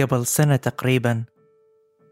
[0.00, 1.24] قبل سنة تقريبا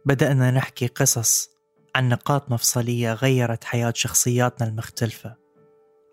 [0.07, 1.51] بدأنا نحكي قصص
[1.97, 5.37] عن نقاط مفصلية غيرت حياة شخصياتنا المختلفة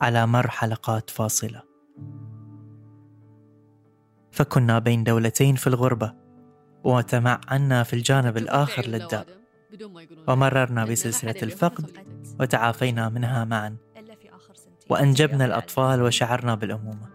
[0.02, 1.62] على مر حلقات فاصلة.
[4.32, 6.14] فكنا بين دولتين في الغربة
[6.84, 9.26] وتمعنا في الجانب الآخر للدار.
[10.28, 11.98] ومررنا بسلسلة الفقد
[12.40, 13.78] وتعافينا منها معا.
[14.90, 17.10] وأنجبنا الأطفال وشعرنا بالأمومة.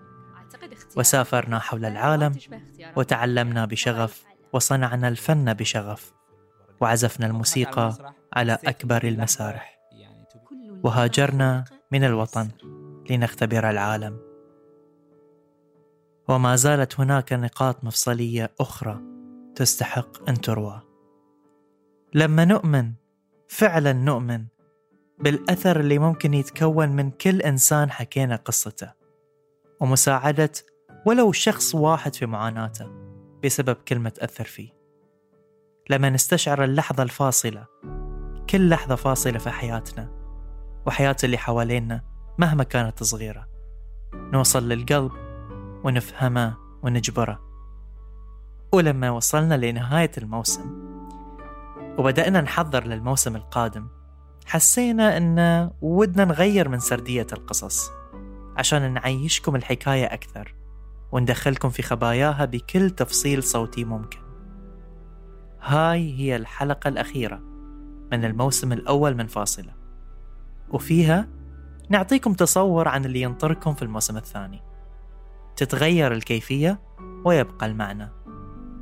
[0.96, 2.32] وسافرنا حول العالم
[2.96, 4.31] وتعلمنا بشغف.
[4.52, 6.12] وصنعنا الفن بشغف
[6.80, 9.78] وعزفنا الموسيقى على أكبر المسارح.
[10.84, 12.48] وهاجرنا من الوطن
[13.10, 14.18] لنختبر العالم.
[16.28, 19.00] وما زالت هناك نقاط مفصلية أخرى
[19.54, 20.82] تستحق أن تروى.
[22.14, 22.92] لما نؤمن
[23.48, 24.46] فعلا نؤمن
[25.18, 28.92] بالأثر اللي ممكن يتكون من كل إنسان حكينا قصته
[29.80, 30.52] ومساعدة
[31.06, 33.01] ولو شخص واحد في معاناته.
[33.44, 34.68] بسبب كلمة أثر فيه.
[35.90, 37.66] لما نستشعر اللحظة الفاصلة
[38.50, 40.08] كل لحظة فاصلة في حياتنا
[40.86, 42.02] وحياة اللي حوالينا
[42.38, 43.48] مهما كانت صغيرة
[44.14, 45.12] نوصل للقلب
[45.84, 47.40] ونفهمه ونجبره.
[48.72, 50.92] ولما وصلنا لنهاية الموسم
[51.98, 53.88] وبدأنا نحضر للموسم القادم
[54.46, 57.90] حسينا أن ودنا نغير من سردية القصص
[58.56, 60.61] عشان نعيشكم الحكاية أكثر.
[61.12, 64.18] وندخلكم في خباياها بكل تفصيل صوتي ممكن.
[65.60, 67.40] هاي هي الحلقة الأخيرة
[68.12, 69.72] من الموسم الأول من فاصلة.
[70.70, 71.28] وفيها
[71.88, 74.62] نعطيكم تصور عن اللي ينطركم في الموسم الثاني.
[75.56, 76.80] تتغير الكيفية
[77.24, 78.08] ويبقى المعنى.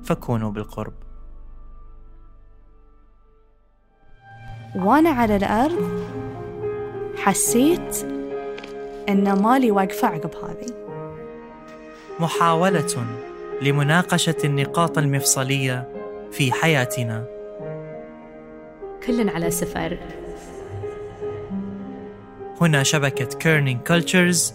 [0.02, 0.94] فكونوا بالقرب.
[4.76, 6.04] وأنا على الأرض
[7.16, 8.04] حسيت
[9.08, 10.79] إن حالي واقفة عقب هذه.
[12.20, 13.06] محاولة
[13.62, 15.88] لمناقشة النقاط المفصلية
[16.32, 17.26] في حياتنا.
[19.06, 19.98] كل على سفر.
[22.60, 24.54] هنا شبكة Kerning Cultures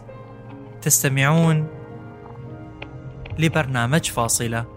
[0.82, 1.68] تستمعون
[3.40, 4.75] لبرنامج فاصلة.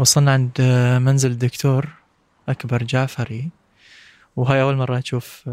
[0.00, 0.60] وصلنا عند
[1.00, 1.88] منزل الدكتور
[2.48, 3.50] أكبر جعفري
[4.36, 5.50] وهاي أول مرة أشوف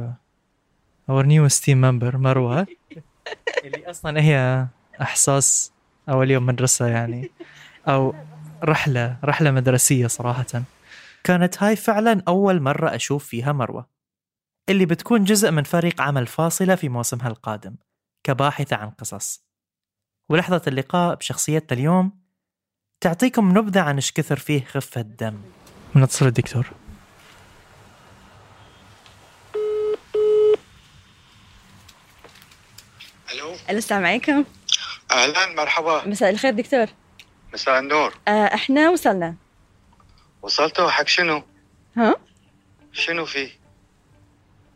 [1.10, 2.68] our newest team member مروة.
[3.66, 4.68] اللي أصلا هي
[5.02, 5.72] إحساس
[6.10, 7.32] أول يوم مدرسة يعني
[7.88, 8.16] أو
[8.64, 10.64] رحلة رحلة مدرسية صراحة.
[11.24, 13.88] كانت هاي فعلا أول مرة أشوف فيها مروة
[14.70, 17.76] اللي بتكون جزء من فريق عمل فاصلة في موسمها القادم
[18.24, 19.46] كباحثة عن قصص.
[20.30, 22.27] ولحظة اللقاء بشخصيتها اليوم
[23.02, 25.42] تعطيكم نبذة عن إيش كثر فيه خفة دم
[25.96, 26.68] بنتصل الدكتور.
[33.34, 34.46] ألو؟ ألو السلام عليكم.
[35.12, 36.08] أهلا مرحبا.
[36.08, 36.86] مساء الخير دكتور.
[37.54, 38.14] مساء النور.
[38.28, 39.36] آه إحنا وصلنا.
[40.42, 41.44] وصلتوا؟ حق شنو؟
[41.98, 42.16] ها؟
[42.92, 43.52] شنو فيه؟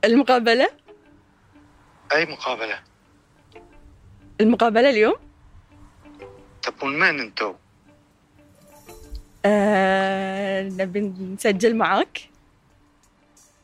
[0.06, 0.70] المقابلة؟
[2.14, 2.80] أي مقابلة؟
[4.42, 5.16] المقابلة اليوم؟
[6.62, 7.56] تبون من أنتو؟
[9.46, 12.30] آه نبي نسجل معاك.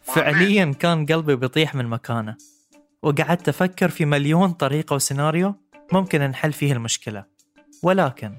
[0.04, 2.38] فعليا كان قلبي بيطيح من مكانه
[3.02, 5.56] وقعدت أفكر في مليون طريقة وسيناريو
[5.92, 7.26] ممكن نحل فيه المشكلة.
[7.84, 8.34] ولكن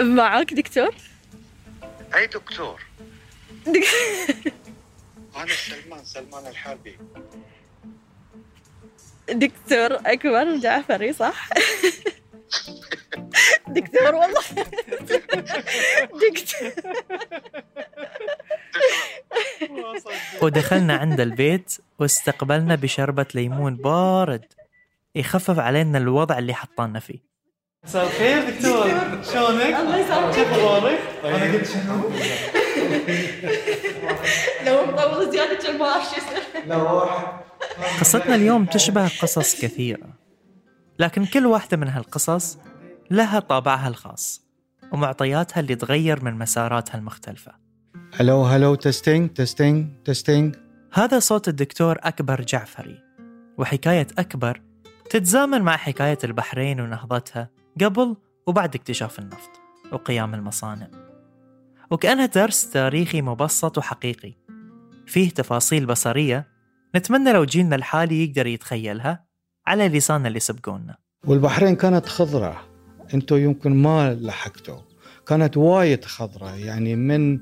[0.00, 0.94] معاك دكتور؟
[2.14, 2.80] أي دكتور؟
[3.66, 4.52] دك-
[5.36, 6.98] أنا سلمان سلمان الحربي.
[9.28, 11.48] دكتور أكبر جعفري صح؟
[13.76, 14.42] دكتور والله.
[16.30, 16.72] دكتور.
[20.42, 24.44] ودخلنا عند البيت واستقبلنا بشربة ليمون بارد.
[25.14, 27.18] يخفف علينا الوضع اللي حطانا فيه.
[27.84, 28.86] مساء الخير دكتور.
[29.32, 32.10] شلونك؟ الله يسامحك كيف أخبارك؟ أنا قلت شنو؟
[34.66, 36.42] لو مطول زيادة كان ما أعرف شو يصير
[38.00, 40.08] قصتنا اليوم تشبه قصص كثيرة.
[40.98, 42.58] لكن كل واحدة من هالقصص
[43.10, 44.42] لها طابعها الخاص
[44.92, 47.52] ومعطياتها اللي تغير من مساراتها المختلفة.
[48.20, 50.56] ألو hello testing testing testing
[50.92, 52.98] هذا صوت الدكتور أكبر جعفري
[53.58, 54.60] وحكاية أكبر
[55.10, 57.50] تتزامن مع حكاية البحرين ونهضتها
[57.80, 58.16] قبل
[58.46, 59.50] وبعد اكتشاف النفط
[59.92, 60.88] وقيام المصانع.
[61.90, 64.32] وكأنها درس تاريخي مبسط وحقيقي
[65.06, 66.46] فيه تفاصيل بصرية
[66.96, 69.24] نتمنى لو جيلنا الحالي يقدر يتخيلها
[69.66, 70.96] على لسان اللي سبقونا.
[71.24, 72.75] والبحرين كانت خضراء
[73.14, 74.78] انتو يمكن ما لحقتوا.
[75.26, 77.38] كانت وايد خضراء يعني من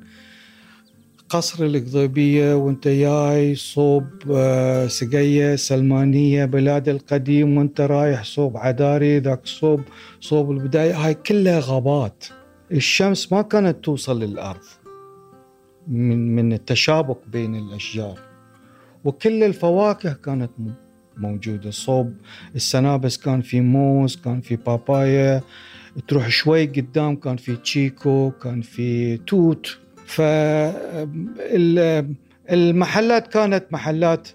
[1.29, 9.47] قصر القضيبية وانت جاي صوب آه، سقية سلمانية بلاد القديم وانت رايح صوب عداري ذاك
[9.47, 9.81] صوب
[10.21, 12.25] صوب البداية هاي كلها غابات.
[12.73, 14.65] الشمس ما كانت توصل للأرض
[15.89, 18.19] من من التشابك بين الأشجار.
[19.05, 20.51] وكل الفواكه كانت
[21.17, 21.71] موجودة.
[21.71, 22.15] صوب
[22.55, 25.43] السنابس كان في موز كان في بابايا.
[26.09, 29.79] تروح شوي قدام كان في تشيكو كان في توت.
[32.47, 34.29] فالمحلات كانت محلات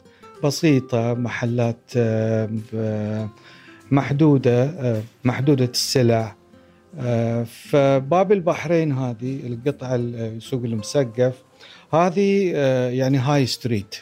[0.44, 1.92] بسيطة محلات
[3.92, 4.74] محدودة
[5.24, 6.36] محدودة السلع.
[7.46, 11.34] فباب البحرين هذه القطعة السوق المسقف
[11.94, 12.52] هذه
[12.92, 13.96] يعني هاي ستريت.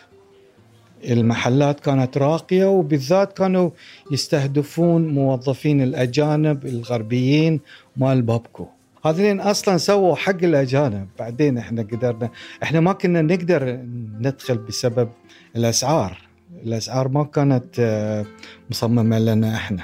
[1.03, 3.69] المحلات كانت راقية وبالذات كانوا
[4.11, 7.59] يستهدفون موظفين الأجانب الغربيين
[7.97, 8.67] مال بابكو.
[9.05, 11.07] هذين أصلا سووا حق الأجانب.
[11.19, 12.29] بعدين إحنا قدرنا
[12.63, 13.79] إحنا ما كنا نقدر
[14.19, 15.09] ندخل بسبب
[15.55, 16.17] الأسعار.
[16.63, 18.25] الأسعار ما كانت آه،
[18.69, 19.83] مصممة لنا إحنا.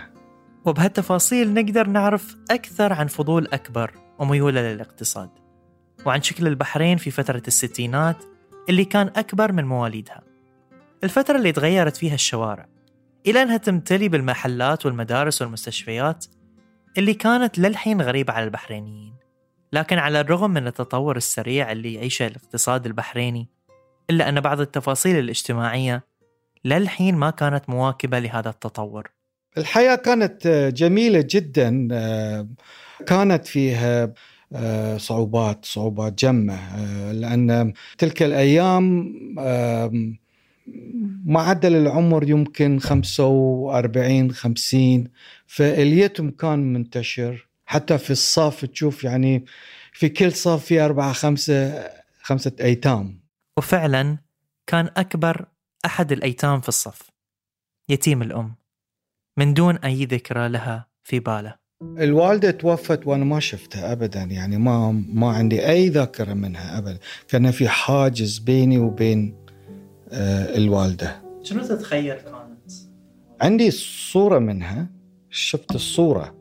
[0.65, 5.29] وبهالتفاصيل نقدر نعرف أكثر عن فضول أكبر وميولة للاقتصاد
[6.05, 8.17] وعن شكل البحرين في فترة الستينات
[8.69, 10.32] اللي كان أكبر من مواليدها.
[11.03, 12.65] الفترة اللي تغيرت فيها الشوارع
[13.27, 16.25] إلى أنها تمتلي بالمحلات والمدارس والمستشفيات
[16.97, 19.13] اللي كانت للحين غريبة على البحرينيين.
[19.73, 23.47] لكن على الرغم من التطور السريع اللي يعيشه الاقتصاد البحريني
[24.09, 26.03] إلا أن بعض التفاصيل الاجتماعية
[26.65, 29.11] للحين ما كانت مواكبة لهذا التطور.
[29.57, 31.87] الحياة كانت جميلة جدا
[33.07, 34.13] كانت فيها
[34.97, 39.13] صعوبات صعوبات جمة لأن تلك الأيام
[41.25, 45.07] معدل العمر يمكن 45 50
[45.47, 47.47] فاليتم كان منتشر.
[47.65, 49.45] حتى في الصف تشوف يعني
[49.93, 51.89] في كل صف في أربعة خمسة
[52.21, 53.19] خمسة أيتام.
[53.57, 54.17] وفعلا
[54.67, 55.45] كان أكبر
[55.85, 57.11] أحد الأيتام في الصف
[57.89, 58.55] يتيم الأم
[59.37, 61.55] من دون أي ذكرى لها في باله.
[61.81, 66.99] الوالدة توفت وأنا ما شفتها أبدا يعني ما ما عندي أي ذاكرة منها أبدا.
[67.27, 69.42] كان في حاجز بيني وبين
[70.13, 71.21] آه، الوالدة.
[71.43, 72.71] شنو تتخيل كانت؟
[73.41, 74.87] عندي صورة منها.
[75.29, 76.35] شفت الصورة.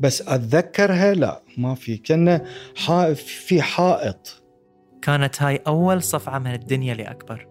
[0.00, 1.96] بس أتذكرها؟ لا ما في.
[1.96, 2.40] كان
[3.14, 4.42] في حائط.
[5.02, 7.48] كانت هاي أول صفعة من الدنيا لأكبر.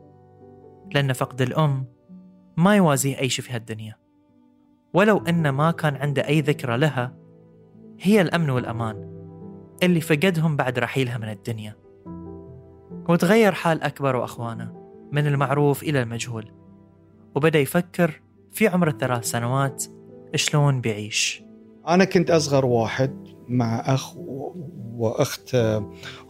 [0.93, 1.85] لأن فقد الأم
[2.57, 3.95] ما يوازيه أي شيء في هالدنيا.
[4.93, 7.15] ولو أنه ما كان عنده أي ذكرى لها
[7.99, 9.15] هي الأمن والأمان
[9.83, 11.75] اللي فقدهم بعد رحيلها من الدنيا.
[13.09, 14.84] وتغير حال أكبر وأخوانه.
[15.15, 16.51] من المعروف إلى المجهول.
[17.35, 18.21] وبدأ يفكر
[18.51, 19.83] في عمر الثلاث سنوات
[20.35, 21.43] شلون بيعيش.
[21.87, 24.17] أنا كنت أصغر واحد مع أخ
[24.95, 25.55] وأخت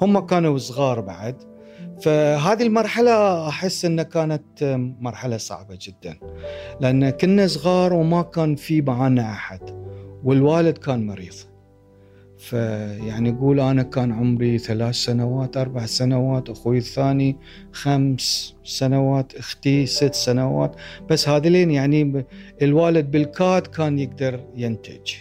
[0.02, 1.56] هم كانوا صغار بعد.
[2.02, 6.20] فهذه المرحلة أحس أنها كانت مرحلة صعبة جدا
[6.82, 9.62] لأن كنا صغار وما كان في معانا أحد
[10.24, 11.36] والوالد كان مريض.
[12.50, 17.38] فيعني يقول أنا كان عمري ثلاث سنوات أربع سنوات أخوي الثاني
[17.72, 20.76] خمس سنوات أختي ست سنوات.
[21.10, 22.26] بس هذلين يعني
[22.62, 25.14] الوالد بالكاد كان يقدر ينتج.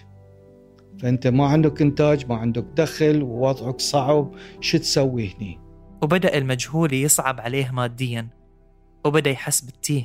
[0.99, 5.59] فأنت ما عندك إنتاج ما عندك دخل ووضعك صعب شو تسوي هني؟
[6.03, 8.29] وبدأ المجهول يصعب عليه ماديا
[9.05, 10.05] وبدأ يحس بالتيه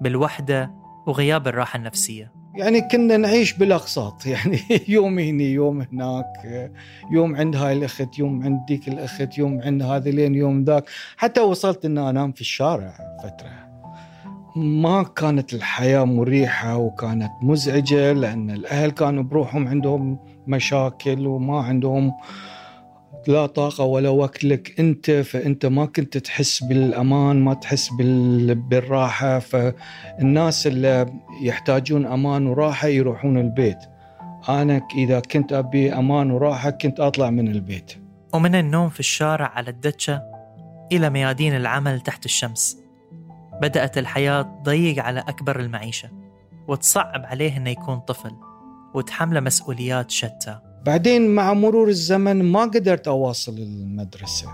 [0.00, 0.70] بالوحدة
[1.06, 2.39] وغياب الراحة النفسية.
[2.54, 4.26] يعني كنا نعيش بالأقساط.
[4.26, 6.70] يعني يوم هني يوم هناك
[7.10, 10.84] يوم عند هاي الأخت يوم عند ديك الأخت يوم عند هذين يوم ذاك.
[11.16, 13.70] حتى وصلت ان أنام في الشارع فترة.
[14.56, 22.12] ما كانت الحياة مريحة وكانت مزعجة لأن الأهل كانوا بروحهم عندهم مشاكل وما عندهم
[23.26, 27.90] لا طاقة ولا وقت لك أنت فأنت ما كنت تحس بالأمان ما تحس
[28.54, 29.38] بالراحة.
[29.38, 31.06] فالناس اللي
[31.42, 33.78] يحتاجون أمان وراحة يروحون البيت.
[34.48, 37.92] أنا إذا كنت أبي أمان وراحة كنت أطلع من البيت.
[38.32, 40.22] ومن النوم في الشارع على الدجة
[40.92, 42.78] إلى ميادين العمل تحت الشمس
[43.62, 46.10] بدأت الحياة تضيق على أكبر المعيشة
[46.68, 48.32] وتصعب عليه أنه يكون طفل
[48.94, 50.69] وتحمله مسؤوليات شتى.
[50.86, 54.48] بعدين مع مرور الزمن ما قدرت أواصل المدرسة.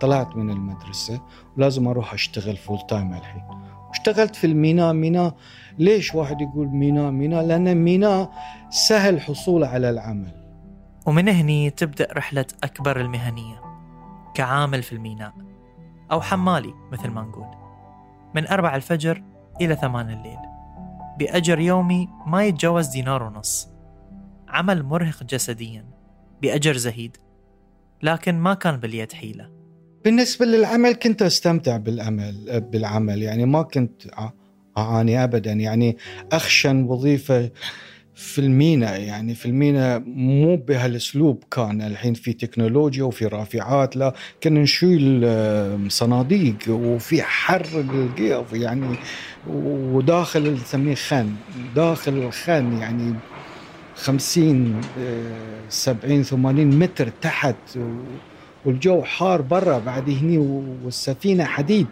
[0.00, 1.20] طلعت من المدرسة
[1.56, 3.42] ولازم أروح أشتغل full time الحين.
[3.90, 4.92] اشتغلت في الميناء.
[4.92, 5.34] ميناء
[5.78, 8.32] ليش واحد يقول ميناء؟ ميناء لأن ميناء
[8.70, 10.32] سهل حصول على العمل.
[11.06, 13.60] ومن هني تبدأ رحلة أكبر المهنية
[14.34, 15.32] كعامل في الميناء
[16.12, 17.46] أو حمالي مثل ما نقول.
[18.34, 19.22] من أربع الفجر
[19.60, 20.38] إلى ثمان الليل.
[21.18, 23.69] بأجر يومي ما يتجاوز دينار ونص.
[24.50, 25.84] عمل مرهق جسديا
[26.42, 27.16] بأجر زهيد
[28.02, 29.50] لكن ما كان باليد حيلة.
[30.04, 34.02] بالنسبة للعمل كنت أستمتع بالعمل بالعمل يعني ما كنت
[34.78, 35.52] أعاني ابدا.
[35.52, 35.96] يعني
[36.32, 37.50] اخشن وظيفه
[38.14, 41.82] في المينا يعني في المينا مو بهالأسلوب كان.
[41.82, 45.26] الحين في تكنولوجيا وفي رافعات لا كنا نشيل
[45.90, 48.96] صناديق وفي حر القيف يعني
[49.48, 51.34] وداخل نسميه خن
[51.76, 53.14] داخل الخن يعني
[53.96, 54.80] 50
[55.68, 57.56] 70 80 متر تحت
[58.64, 60.38] والجو حار برا بعد هني
[60.84, 61.86] والسفينة حديد.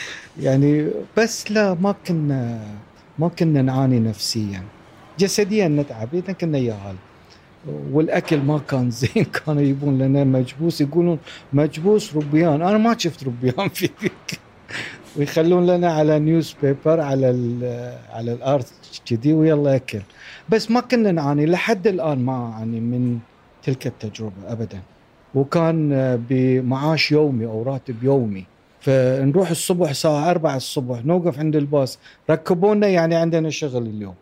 [0.42, 2.60] يعني بس لا ما كنا
[3.18, 4.62] ما كنا نعاني نفسيا.
[5.18, 6.96] جسديا نتعب إذا كنا ياهل
[7.92, 11.18] والأكل ما كان زين كانوا يجيبون لنا مجبوس يقولون
[11.52, 14.40] مجبوس ربيان أنا ما شفت ربيان في ذيك.
[15.16, 17.26] ويخلون لنا على نيوز بيبر على
[18.10, 18.64] على الأرض
[19.06, 20.00] كذي ويلا أكل.
[20.48, 23.18] بس ما كنا نعاني لحد الآن ما أعاني من
[23.62, 24.82] تلك التجربة ابدا.
[25.34, 25.90] وكان
[26.28, 28.46] بمعاش يومي أو راتب يومي.
[28.80, 31.98] فنروح الصبح الساعة 4 الصبح نوقف عند الباص.
[32.30, 34.14] ركبونا يعني عندنا شغل اليوم.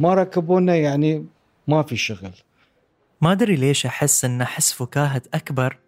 [0.00, 1.26] ما ركبونا يعني
[1.68, 2.30] ما في شغل.
[3.20, 5.78] ما أدري ليش أحس أن حس فكاهة أكبر.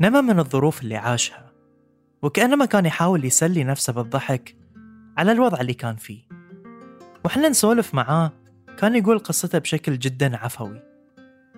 [0.00, 1.50] نما من الظروف اللي عاشها.
[2.22, 4.56] وكأنما كان يحاول يسلي نفسه بالضحك
[5.18, 6.20] على الوضع اللي كان فيه.
[7.24, 8.32] وحنا نسولف معاه
[8.78, 10.82] كان يقول قصته بشكل جدا عفوي.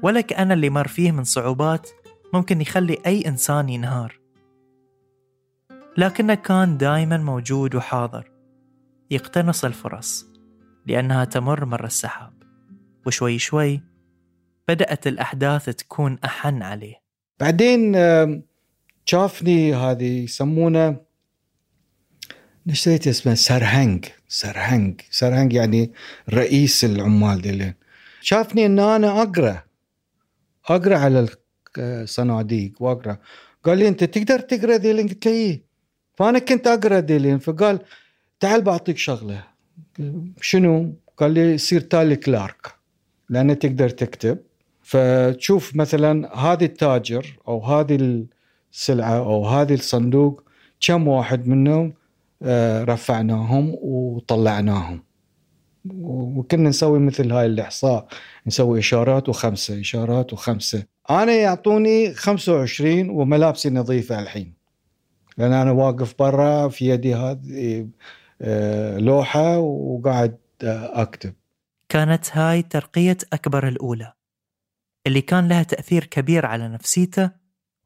[0.03, 1.91] ولا كأن اللي مر فيه من صعوبات
[2.35, 4.19] ممكن يخلي أي إنسان ينهار.
[5.97, 8.31] لكنه كان دائما موجود وحاضر
[9.11, 10.27] يقتنص الفرص
[10.87, 12.33] لأنها تمر مر السحاب
[13.07, 13.83] وشوي شوي
[14.69, 16.95] بدأت الأحداث تكون أحن عليه.
[17.41, 17.97] بعدين
[19.05, 20.97] شافني هذه يسمونه
[22.67, 24.05] نسيت اسمه سرهنج
[24.41, 25.93] سرهنج سرهنج يعني
[26.31, 27.75] رئيس العمال ديلين.
[28.21, 29.63] شافني إن أنا أقرأ.
[30.67, 31.29] أقرأ على
[31.79, 33.19] الصناديق وأقرأ.
[33.65, 35.63] قال لي أنت تقدر تقرأ ديلين؟ قلت له إيه؟
[36.15, 37.39] فأنا كنت أقرأ ديلين.
[37.39, 37.79] فقال
[38.41, 39.45] تعال بعطيك شغلة.
[40.41, 42.75] شنو؟ قال لي صير تالي كلارك.
[43.29, 44.39] لأن تقدر تكتب.
[44.83, 48.25] فتشوف مثلا هذه التاجر أو هذه
[48.73, 50.45] السلعة أو هذه الصندوق
[50.81, 51.95] كم واحد منهم
[52.85, 55.03] رفعناهم وطلعناهم.
[56.01, 58.07] وكنا نسوي مثل هاي الإحصاء
[58.47, 60.85] نسوي إشارات وخمسة إشارات وخمسة.
[61.11, 64.55] أنا يعطوني 25 وملابسي نظيفة الحين.
[65.39, 67.89] لأن أنا واقف برا في يدي هذه
[68.43, 71.35] آه، لوحة وقاعد آه، أكتب.
[71.89, 74.13] كانت هاي ترقية أكبر الأولى
[75.07, 77.31] اللي كان لها تأثير كبير على نفسيته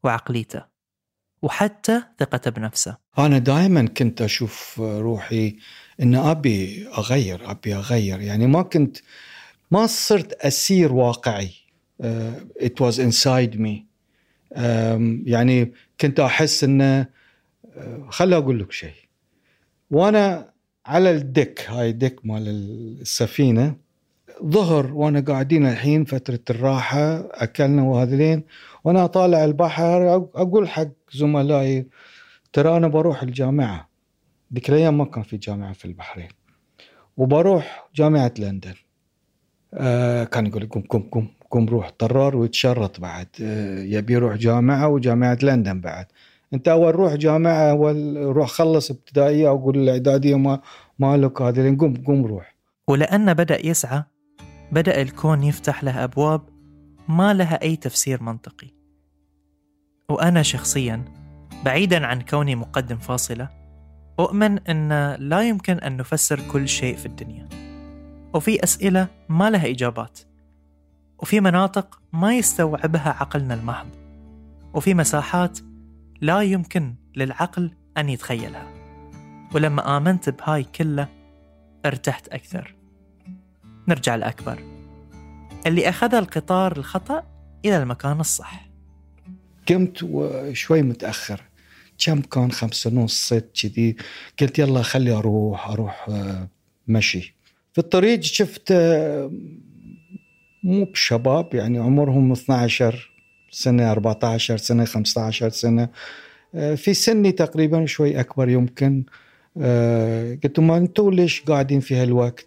[0.03, 0.76] وعقليته.
[1.41, 2.97] وحتى ثقته بنفسه.
[3.17, 5.55] أنا دائما كنت أشوف روحي
[6.01, 8.21] إن أبي أغير أبي أغير.
[8.21, 8.97] يعني ما كنت
[9.71, 11.51] ما صرت أسير واقعي.
[12.01, 13.85] it was inside me
[15.25, 17.07] يعني كنت أحس انه
[18.09, 18.93] خلي أقول لك شيء.
[19.91, 20.53] وأنا
[20.85, 22.47] على ال deck هاي deck مال
[23.01, 23.75] السفينة
[24.43, 28.43] ظهر وأنا قاعدين الحين فترة الراحة أكلنا وهذلين
[28.83, 31.87] وأنا طالع البحر أقول حق زملائي
[32.53, 33.89] ترى أنا بروح الجامعة.
[34.53, 36.29] ذيك الأيام ما كان في جامعة في البحرين.
[37.17, 38.73] وبروح جامعة لندن.
[39.73, 43.27] آه كان يقول قم قم قم قم روح طرار ويتشرط بعد.
[43.41, 46.05] آه يبي يروح جامعة وجامعة لندن بعد.
[46.53, 49.49] أنت أول روح جامعة أول روح خلص ابتدائية.
[49.49, 50.59] أقول الإعدادية ما
[50.99, 52.55] مالك هذا قم قم روح.
[52.87, 54.03] ولأنه بدأ يسعى
[54.71, 56.41] بدأ الكون يفتح له أبواب
[57.07, 58.67] ما لها أي تفسير منطقي.
[60.09, 61.05] وأنا شخصيا
[61.65, 63.49] بعيدا عن كوني مقدم فاصلة
[64.19, 67.49] أؤمن أن لا يمكن أن نفسر كل شيء في الدنيا.
[68.33, 70.19] وفي أسئلة ما لها إجابات.
[71.19, 73.87] وفي مناطق ما يستوعبها عقلنا المحض.
[74.73, 75.59] وفي مساحات
[76.21, 78.67] لا يمكن للعقل أن يتخيلها.
[79.55, 81.07] ولما آمنت بهاي كله
[81.85, 82.76] ارتحت أكثر.
[83.87, 84.63] نرجع الأكبر.
[85.67, 87.23] اللي أخذ القطار الخطأ
[87.65, 88.69] إلى المكان الصح.
[89.69, 90.07] قمت
[90.53, 91.41] شوي متأخر.
[92.05, 93.95] كم كان؟ خمسة ونص ست كذي.
[94.39, 96.49] قلت يلا خلي أروح أروح آه،
[96.87, 97.35] مشي.
[97.73, 99.31] في الطريق شفت آه،
[100.63, 103.11] مو بشباب يعني عمرهم 12
[103.51, 105.89] سنة 14 سنة 15 سنة.
[106.55, 109.03] آه، في سني تقريبا شوي أكبر يمكن.
[110.43, 112.45] قلت ما أنتم ليش قاعدين في هالوقت؟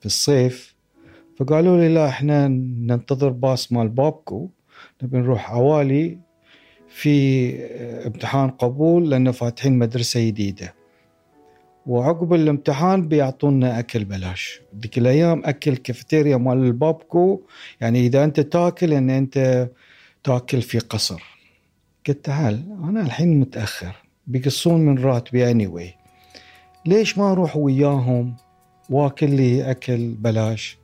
[0.00, 0.71] في الصيف.
[1.36, 4.48] فقالوا لي لا إحنا ننتظر باص مال بابكو
[5.02, 6.18] نبي نروح عوالي
[6.88, 7.54] في
[8.06, 10.74] امتحان قبول لأنه فاتحين مدرسة جديدة.
[11.86, 14.60] وعقب الامتحان بيعطونا أكل بلاش.
[14.80, 17.40] ذيك الأيام أكل كافيتيريا مال البابكو
[17.80, 19.68] يعني إذا أنت تاكل أن أنت
[20.24, 21.22] تاكل في قصر.
[22.08, 23.96] قلت تعال أنا الحين متأخر
[24.26, 26.02] بيقصون من راتبي اني anyway.
[26.86, 28.36] ليش ما أروح وياهم
[28.90, 30.81] وآكل لي أكل بلاش؟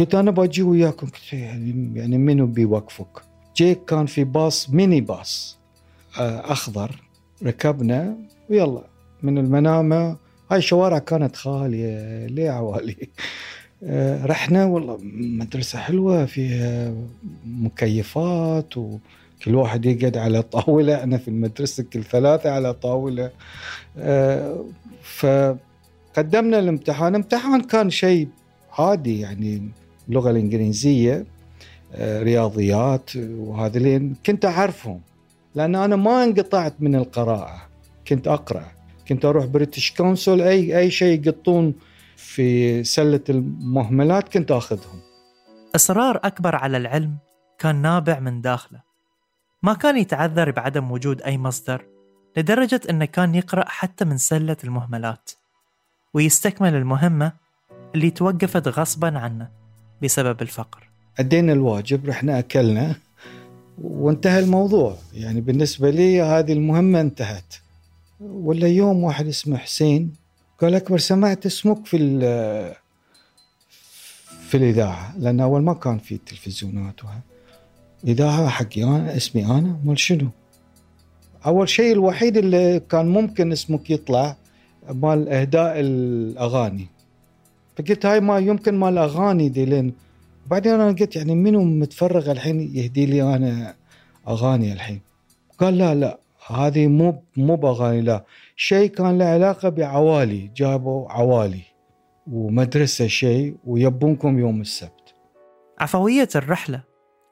[0.00, 3.22] قلت أنا باجي وياكم يعني, يعني منو بيوقفك
[3.56, 5.58] جيك كان في باص ميني باص
[6.16, 7.02] اخضر
[7.42, 8.16] ركبنا
[8.50, 8.84] ويلا
[9.22, 10.16] من المنامه.
[10.50, 13.08] هاي الشوارع كانت خاليه ليه عوالي
[14.24, 16.94] رحنا والله مدرسه حلوة فيها
[17.46, 21.02] مكيفات وكل واحد يقعد على طاوله.
[21.02, 23.30] أنا في المدرسة كل ثلاثة على طاوله.
[23.98, 24.64] آه،
[25.02, 27.08] فقدمنا الامتحان.
[27.08, 28.28] الامتحان كان شيء
[28.78, 29.68] عادي يعني
[30.10, 31.26] اللغة الإنجليزية
[31.94, 35.00] آه، رياضيات وهذولين كنت أعرفهم.
[35.54, 37.62] لأن أنا ما انقطعت من القراءة.
[38.08, 38.64] كنت أقرأ.
[39.08, 41.74] كنت أروح British Council أي أي شيء يقطون
[42.16, 45.00] في سلة المهملات كنت أخذهم.
[45.74, 47.16] إصرار أكبر على العلم
[47.58, 48.80] كان نابع من داخله.
[49.62, 51.84] ما كان يتعذر بعدم وجود أي مصدر
[52.36, 55.30] لدرجة إنه كان يقرأ حتى من سلة المهملات.
[56.14, 57.32] ويستكمل المهمة
[57.94, 59.59] اللي توقفت غصبا عنه.
[60.02, 60.88] بسبب الفقر.
[61.18, 62.96] أدينا الواجب رحنا أكلنا
[63.82, 64.96] وانتهى الموضوع.
[65.14, 67.54] يعني بالنسبة لي هذه المهمة انتهت.
[68.20, 70.14] ولا يوم واحد اسمه حسين
[70.60, 71.98] قال أكبر سمعت اسمك في
[74.48, 77.20] في الإذاعة لأن أول ما كان في تلفزيونات وها.
[78.04, 79.80] إذاعة حقي أنا اسمي أنا.
[79.84, 80.28] مال شنو؟
[81.46, 84.36] أول شيء الوحيد اللي كان ممكن اسمك يطلع
[84.90, 86.86] مال إهداء الأغاني.
[87.80, 89.94] فقلت هاي ما يمكن مال أغاني دي لين
[90.46, 93.74] بعدين أنا قلت يعني منو متفرغ الحين يهدي لي أنا
[94.28, 95.00] أغاني الحين؟
[95.58, 98.24] قال لا لا هذه مو مو بأغاني لا.
[98.56, 101.62] شيء كان له علاقة بعوالي جابوا عوالي
[102.32, 105.14] ومدرسة شيء ويبونكم يوم السبت.
[105.78, 106.82] عفوية الرحلة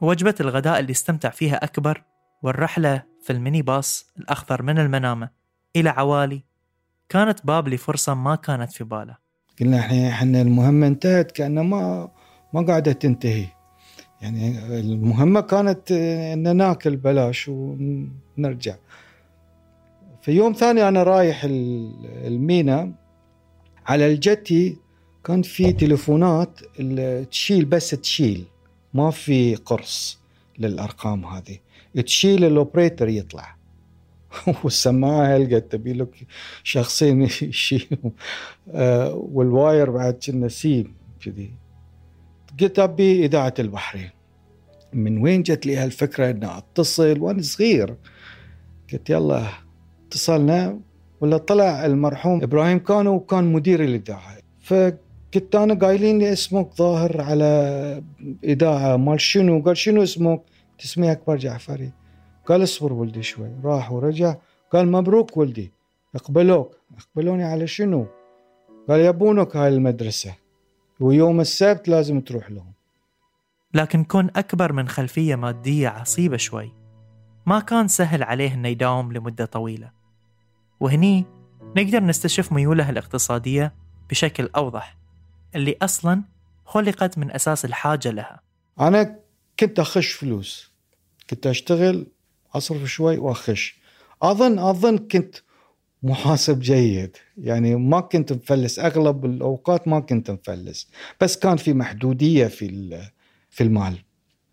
[0.01, 2.03] وجبة الغداء اللي استمتع فيها أكبر
[2.43, 5.31] والرحلة في الميني باص الأخضر من المنامة
[5.77, 6.45] إلى عوالي
[7.09, 9.28] كانت باب لفرصة ما كانت في باله.
[9.61, 12.09] قلنا إحنا إحنا المهمة انتهت كانه ما
[12.53, 13.47] ما قاعدة تنتهي.
[14.23, 15.93] يعني المهمة كانت
[16.33, 18.77] إن ناكل بلاش ونرجع.
[20.23, 22.93] في يوم ثاني أنا رايح المينا.
[23.87, 24.77] على الجتي
[25.25, 26.61] كان في تليفونات
[27.31, 28.45] تشيل بس تشيل
[28.95, 30.19] ما في قرص
[30.59, 31.59] للأرقام هذه.
[32.05, 33.58] تشيل الأوبريتر يطلع.
[34.65, 36.27] والسماعة هلقت تبي لك
[36.63, 38.11] شخصين يشيلوا
[38.71, 41.51] آه، وال wire بعد كنا سيم كذي.
[42.61, 44.11] قلت أبي إذاعة البحرين.
[44.93, 47.95] من وين جت لي هالفكرة ان أتصل وأنا صغير؟
[48.93, 49.47] قلت يلا
[50.07, 50.81] اتصلنا
[51.21, 54.37] ولا طلع المرحوم إبراهيم كانو وكان مدير الإذاعة.
[54.61, 58.03] فقلت أنا قايلين لي اسمك ظاهر على
[58.45, 60.41] إذاعة مال شنو؟ قال شنو اسمك؟
[60.85, 61.93] اسمي أكبر جعفري.
[62.49, 63.51] قال اصبر ولدي شوي.
[63.65, 64.35] راح ورجع.
[64.73, 65.73] قال مبروك ولدي.
[66.15, 66.77] اقبلوك.
[66.99, 68.07] اقبلوني على شنو؟
[68.89, 70.35] قال يبونك هاي المدرسة.
[71.01, 72.73] ويوم السبت لازم تروح لهم.
[73.75, 76.73] لكن كون أكبر من خلفية مادية عصيبة شوي.
[77.47, 79.91] ما كان سهل عليه إنه يداوم لمدة طويلة.
[80.81, 81.25] وهني
[81.77, 83.75] نقدر نستشف ميوله الاقتصادية
[84.11, 84.97] بشكل أوضح.
[85.55, 86.23] اللي أصلا
[86.65, 88.41] خلقت من أساس الحاجة لها.
[88.81, 89.19] أنا
[89.61, 90.73] كنت أخش فلوس.
[91.31, 92.07] كنت أشتغل
[92.55, 93.79] أصرف شوي وأخش.
[94.23, 95.37] أظن أظن كنت
[96.03, 97.17] محاسب جيد.
[97.39, 98.79] يعني ما كنت مفلس.
[98.79, 100.89] أغلب الأوقات ما كنت مفلس.
[101.21, 103.09] بس كان في محدودية في
[103.51, 103.99] في المال.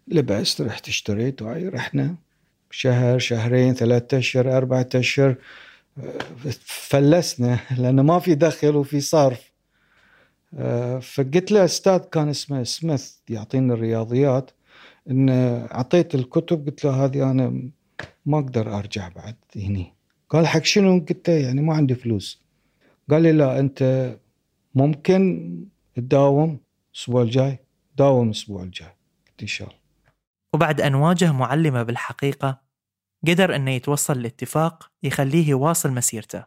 [0.08, 1.42] لبست رحت اشتريت.
[1.42, 2.16] وهاي رحنا
[2.72, 5.36] شهر شهرين ثلاثة أشهر أربعة أشهر.
[6.66, 9.52] فلسنا لأنه ما في دخل وفي صرف.
[11.02, 14.52] فقلت له أستاذ كان اسمه سميث يعطينا الرياضيات.
[15.10, 15.30] ان
[15.72, 16.66] أعطيت الكتب.
[16.66, 17.70] قلت له هذه أنا
[18.26, 19.94] ما أقدر أرجع بعد هني.
[20.30, 22.42] قال حق شنو؟ قلت يعني ما عندي فلوس.
[23.10, 24.12] قال لي لا أنت
[24.76, 26.60] ممكن تداوم
[26.94, 27.60] الأسبوع الجاي؟
[27.98, 28.96] داوم الأسبوع الجاي
[29.28, 29.80] قلت إن شاء الله.
[30.54, 32.62] وبعد أن واجه معلمه بالحقيقة
[33.28, 36.46] قدر إنه يتوصل لاتفاق يخليه يواصل مسيرته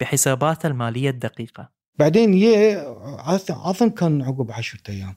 [0.00, 1.70] بحساباته المالية الدقيقة.
[1.98, 2.96] بعدين يه
[3.50, 5.16] اظن كان عقب عشرة أيام.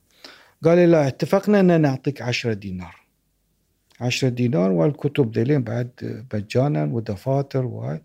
[0.64, 2.99] قال لي لا اتفقنا إن نعطيك عشرة دينار.
[4.02, 8.02] 10 دينار والكتب ذيلين بعد مجانا ودفاتر وهاي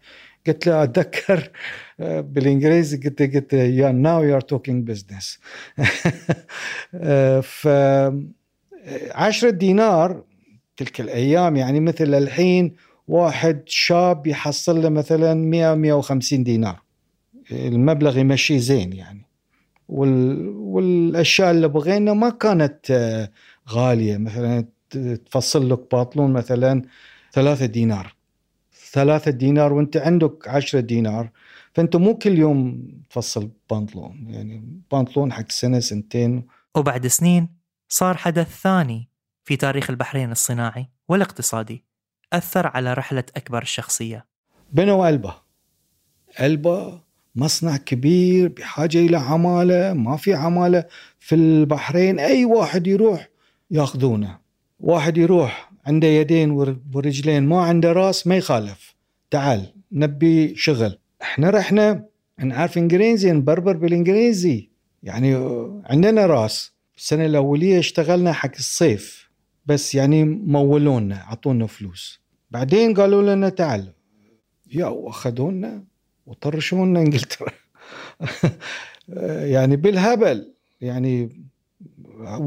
[0.47, 1.51] قلت له أتذكر
[2.01, 5.39] آه، بالإنجليزي قلت قلت yeah now you are talking business
[7.43, 7.69] ف
[9.15, 10.25] 10 دينار
[10.77, 12.75] تلك الأيام يعني مثل الحين
[13.09, 16.83] واحد شاب يحصل له مثلا 100 150 دينار.
[17.53, 19.27] المبلغ يمشي زين يعني.
[19.89, 20.49] وال...
[20.49, 23.31] والأشياء اللي بغينا ما كانت آه،
[23.71, 24.17] غالية.
[24.17, 24.65] مثلا
[24.97, 26.83] تفصل لك باطلون مثلا
[27.33, 28.15] ثلاثة دينار.
[28.93, 31.31] ثلاثة دينار وانت عندك عشرة دينار
[31.73, 36.47] فانت مو كل يوم تفصل بنطلون يعني بنطلون حق سنة سنتين.
[36.75, 37.49] وبعد سنين
[37.89, 39.09] صار حدث ثاني
[39.45, 41.85] في تاريخ البحرين الصناعي والاقتصادي
[42.33, 44.27] أثر على رحلة أكبر الشخصية
[44.73, 45.35] بنوا ألبا.
[46.41, 47.01] ألبا
[47.37, 50.85] مصنع كبير بحاجة إلى عمالة ما في عمالة
[51.19, 53.29] في البحرين أي واحد يروح
[53.71, 54.44] ياخذونه.
[54.85, 56.51] واحد يروح عنده يدين
[56.95, 58.95] ورجلين ما عنده راس ما يخالف.
[59.31, 60.99] تعال نبي شغل.
[61.23, 62.05] إحنا رحنا
[62.39, 64.71] نعرف إنجليزي نبربر بالإنجليزي.
[65.03, 65.35] يعني
[65.85, 66.73] عندنا راس.
[66.97, 69.31] السنة الأولية اشتغلنا حق الصيف.
[69.67, 72.21] بس يعني مولونا عطونا فلوس.
[72.51, 73.93] بعدين قالوا لنا تعال.
[74.75, 75.85] يا أخذونا
[76.27, 77.53] وطرشونا إنجلترا.
[79.55, 80.55] يعني بالهبل.
[80.81, 81.45] يعني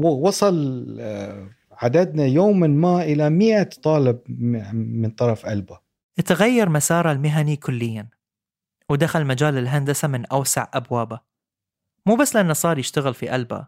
[0.02, 4.20] وصل آه، عددنا يوما ما إلى مئة طالب
[4.72, 5.80] من طرف ألبا.
[6.26, 8.08] تغير مسارة المهني كليا
[8.90, 11.20] ودخل مجال الهندسة من أوسع أبوابه.
[12.06, 13.66] مو بس لأنه صار يشتغل في ألبا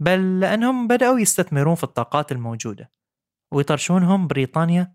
[0.00, 2.90] بل لأنهم بدأوا يستثمرون في الطاقات الموجودة
[3.52, 4.94] ويطرشونهم بريطانيا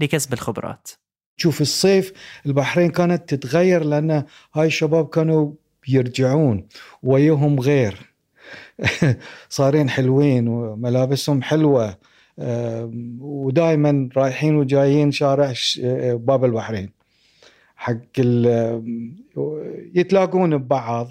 [0.00, 0.88] لكسب الخبرات.
[1.36, 2.12] شوف الصيف
[2.46, 4.24] البحرين كانت تتغير لأن
[4.54, 5.52] هاي الشباب كانوا
[5.88, 6.68] يرجعون
[7.02, 8.11] ويهم غير.
[9.48, 11.98] صارين حلوين وملابسهم حلوة
[13.20, 15.52] ودائما رايحين وجايين شارع
[16.14, 16.90] باب البحرين.
[17.76, 18.18] حق
[19.94, 21.08] يتلاقون ببعض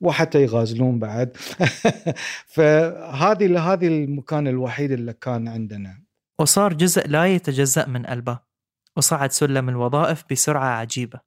[0.00, 1.36] وحتى يغازلون بعد.
[2.54, 6.00] فهذه هذه المكان الوحيد اللي كان عندنا.
[6.40, 8.38] وصار جزء لا يتجزأ من ألبا
[8.96, 11.20] وصعد سلم الوظائف بسرعة عجيبة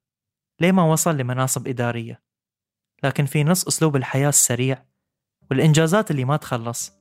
[0.62, 2.22] لما وصل لمناصب إدارية؟
[3.04, 4.86] لكن في نص أسلوب الحياة السريع.
[5.52, 6.94] والإنجازات اللي ما تخلص.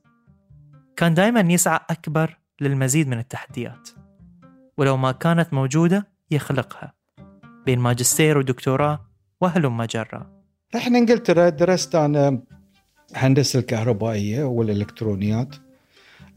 [0.95, 3.89] كان دائما يسعى أكبر للمزيد من التحديات
[4.77, 6.93] ولو ما كانت موجودة يخلقها
[7.65, 9.05] بين ماجستير ودكتوراه
[9.41, 10.43] وهلم جرا
[10.75, 12.41] رحنا إنجلترا درست أنا
[13.15, 15.55] هندسة الكهربائية والإلكترونيات.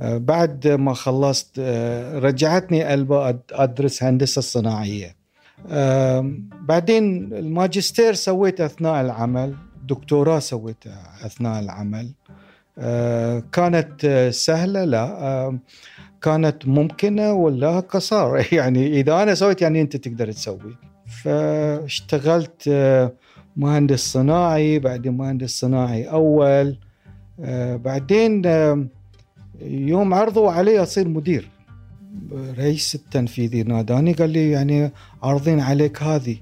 [0.01, 1.59] بعد ما خلصت
[2.15, 5.17] رجعتني ألبا أدرس هندسة صناعية.
[6.61, 9.55] بعدين الماجستير سويت أثناء العمل.
[9.89, 12.11] دكتوراه سويتها أثناء العمل.
[12.79, 15.59] آه، كانت سهلة لا
[16.23, 20.77] كانت ممكنة ولا قصار يعني إذا أنا سويت يعني أنت تقدر تسوي.
[21.07, 22.69] فاشتغلت
[23.57, 26.77] مهندس صناعي بعدين مهندس صناعي أول
[27.85, 28.43] بعدين
[29.61, 31.51] يوم عرضوا علي أصير مدير.
[32.59, 36.37] رئيس التنفيذي ناداني قال لي يعني عارضين عليك هذه.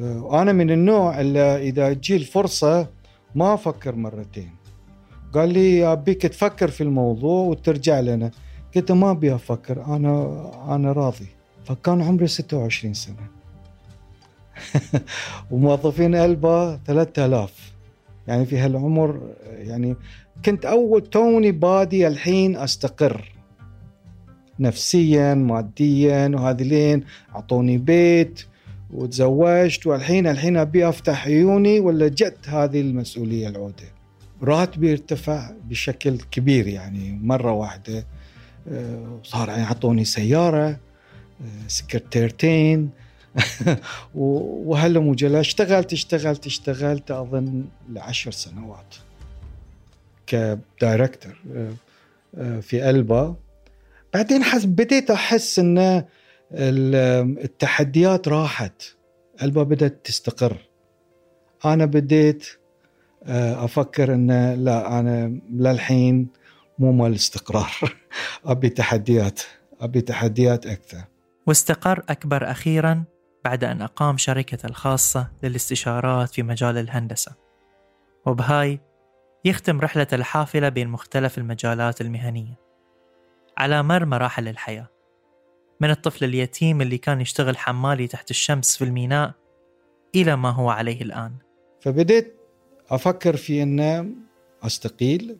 [0.00, 2.88] وأنا من النوع اللي إذا تجي الفرصة
[3.34, 4.50] ما أفكر مرتين.
[5.32, 8.30] قال لي أبيك تفكر في الموضوع وترجع لنا.
[8.76, 11.26] قلت ما أبي أفكر أنا أنا راضي.
[11.64, 13.26] فكان عمري 26 سنة.
[15.50, 17.72] وموظفين ألبا 3000
[18.28, 19.96] يعني في هالعمر يعني
[20.44, 23.32] كنت أول توني بادي الحين أستقر.
[24.60, 28.46] نفسيا ماديا وهذه لين أعطوني بيت.
[28.92, 33.84] وتزوجت والحين الحين أبي أفتح عيوني ولا جت هذه المسؤولية العودة؟
[34.42, 38.06] راتبي ارتفع بشكل كبير يعني مرة واحدة
[38.68, 42.90] آه، صار يعطوني سيارة آه، سكرتيرتين
[44.14, 48.94] وهلا مجلة اشتغلت اشتغلت اشتغلت أظن لعشر سنوات
[50.26, 51.36] كدايركتور
[52.36, 53.36] آه، في ألبا.
[54.14, 56.04] بعدين حس بديت أحس أن
[56.54, 58.82] التحديات راحت.
[59.42, 60.56] ألبا بدأت تستقر.
[61.64, 62.46] أنا بديت
[63.24, 66.28] آه، أفكر أن لا أنا للحين
[66.78, 67.72] مو مال استقرار.
[68.44, 69.40] أبي تحديات
[69.80, 71.04] أبي تحديات أكثر.
[71.46, 73.04] واستقر أكبر أخيرا
[73.44, 77.32] بعد أن أقام شركة الخاصة للاستشارات في مجال الهندسة.
[78.26, 78.80] وبهاي
[79.44, 82.58] يختم رحلة الحافلة بين مختلف المجالات المهنية.
[83.58, 84.88] على مر مراحل الحياة.
[85.82, 89.32] من الطفل اليتيم اللي كان يشتغل حمالي تحت الشمس في الميناء
[90.14, 91.32] إلى ما هو عليه الآن.
[91.80, 92.36] فبديت
[92.90, 94.14] أفكر في أن
[94.62, 95.36] أستقيل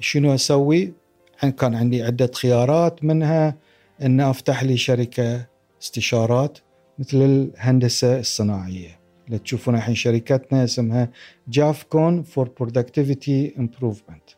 [0.00, 0.92] شنو أسوي؟
[1.58, 3.56] كان عندي عدة خيارات منها
[4.02, 5.46] أن أفتح لي شركة
[5.82, 6.58] استشارات
[6.98, 9.00] مثل الهندسة الصناعية.
[9.26, 11.10] اللي تشوفون الحين شركتنا اسمها
[11.48, 14.30] جافكون for productivity improvement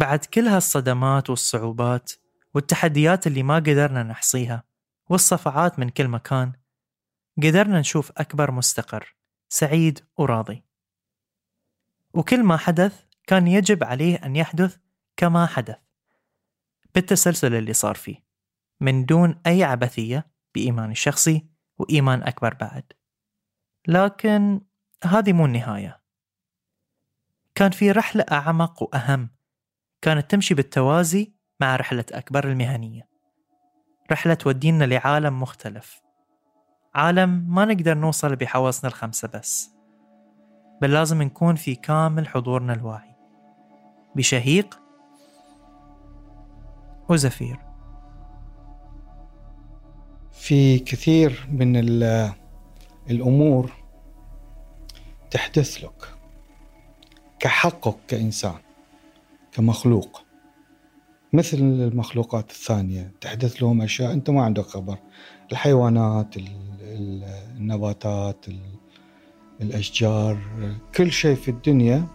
[0.00, 2.12] بعد كل هالصدمات والصعوبات
[2.54, 4.64] والتحديات اللي ما قدرنا نحصيها
[5.08, 6.52] والصفعات من كل مكان
[7.38, 9.14] قدرنا نشوف أكبر مستقر
[9.48, 10.64] سعيد وراضي.
[12.14, 14.76] وكل ما حدث كان يجب عليه أن يحدث
[15.16, 15.78] كما حدث
[16.94, 18.24] بالتسلسل اللي صار فيه
[18.80, 21.46] من دون أي عبثية بإيماني الشخصي
[21.78, 22.92] وإيمان أكبر بعد.
[23.88, 24.60] لكن
[25.04, 26.00] هذه مو النهاية.
[27.54, 29.39] كان في رحلة أعمق وأهم
[30.02, 33.08] كانت تمشي بالتوازي مع رحلة أكبر المهنية.
[34.12, 36.02] رحلة تودينا لعالم مختلف.
[36.94, 39.70] عالم ما نقدر نوصل بحواسنا الخمسة بس
[40.82, 43.14] بل لازم نكون في كامل حضورنا الواعي.
[44.16, 44.80] بشهيق
[47.08, 47.58] وزفير.
[50.32, 51.76] في كثير من
[53.10, 53.72] الأمور
[55.30, 56.14] تحدث لك
[57.38, 58.69] كحقك كإنسان.
[59.52, 60.22] كمخلوق.
[61.32, 64.98] مثل المخلوقات الثانية تحدث لهم أشياء أنت ما عندك خبر.
[65.52, 66.34] الحيوانات
[67.56, 68.46] النباتات
[69.60, 70.38] الأشجار
[70.94, 72.06] كل شيء في الدنيا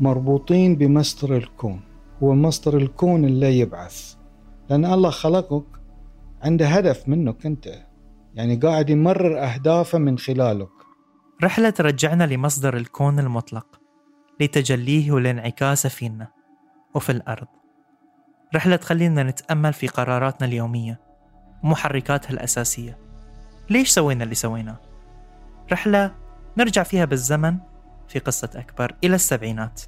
[0.00, 1.80] مربوطين بمصدر الكون.
[2.22, 4.14] هو مصدر الكون اللي يبعث.
[4.70, 5.66] لأن الله خلقك
[6.42, 7.68] عنده هدف منك أنت.
[8.34, 10.68] يعني قاعد يمرر أهدافه من خلالك.
[11.44, 13.66] رحلة ترجعنا لمصدر الكون المطلق
[14.40, 16.33] لتجليه والانعكاس فينا.
[16.94, 17.46] وفي الأرض.
[18.54, 21.00] رحلة تخلينا نتأمل في قراراتنا اليومية
[21.64, 22.98] ومحركاتها الأساسية.
[23.70, 24.76] ليش سوينا اللي سويناه؟
[25.72, 26.14] رحلة
[26.58, 27.56] نرجع فيها بالزمن
[28.08, 29.82] في قصة أكبر إلى السبعينات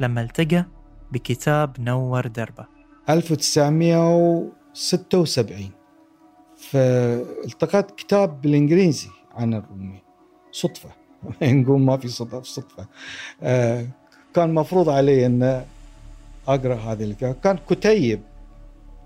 [0.00, 0.64] لما التقى
[1.12, 2.66] بكتاب نور دربه.
[3.08, 5.70] 1976
[6.56, 10.02] فالتقيت كتاب بالإنجليزي عن الرومي.
[10.52, 10.90] صدفة.
[11.42, 12.86] نقول ما في صدفة صدفة.
[13.42, 13.86] آه
[14.34, 15.64] كان مفروض علي أن
[16.48, 17.34] أقرأ هذه الكتاب.
[17.34, 18.22] كان كتيب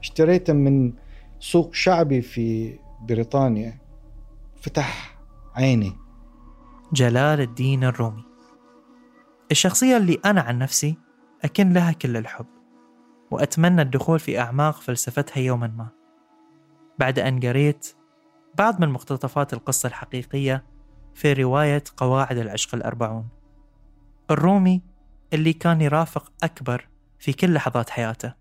[0.01, 0.93] اشتريته من
[1.41, 3.79] سوق شعبي في بريطانيا.
[4.57, 5.19] فتح
[5.55, 5.93] عيني.
[6.93, 8.25] جلال الدين الرومي.
[9.51, 10.97] الشخصية اللي أنا عن نفسي
[11.45, 12.47] أكن لها كل الحب
[13.31, 15.89] وأتمنى الدخول في أعماق فلسفتها يوما ما.
[16.99, 17.95] بعد أن قريت
[18.59, 20.65] بعض من مقتطفات القصة الحقيقية
[21.15, 23.29] في رواية قواعد العشق الأربعون.
[24.31, 24.83] الرومي
[25.33, 26.89] اللي كان يرافق أكبر
[27.23, 28.35] في كل لحظات حياته.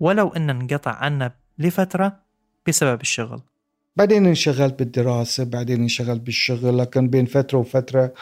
[0.00, 2.20] ولو أن انقطع عنا لفترة
[2.68, 3.42] بسبب الشغل.
[3.96, 8.14] بعدين انشغلت بالدراسة بعدين انشغلت بالشغل لكن بين فترة وفترة